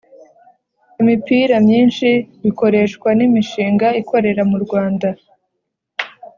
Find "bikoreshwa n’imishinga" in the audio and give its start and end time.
2.43-3.87